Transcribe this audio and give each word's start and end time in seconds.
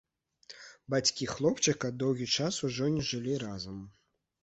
Бацькі 0.93 1.27
хлопчыка 1.35 1.93
доўгі 2.07 2.31
час 2.37 2.61
ужо 2.71 2.91
не 2.99 3.09
жылі 3.15 3.41
разам. 3.49 3.83